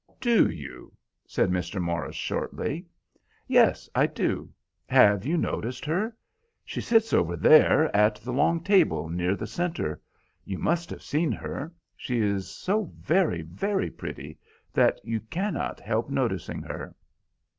[0.19, 0.95] "Do you?"
[1.27, 1.79] said Mr.
[1.79, 2.87] Morris, shortly.
[3.47, 4.51] "Yes, I do.
[4.87, 6.17] Have you noticed her?
[6.65, 10.01] She sits over there at the long table near the centre.
[10.43, 14.39] You must have seen her; she is so very, very pretty,
[14.73, 16.95] that you cannot help noticing her."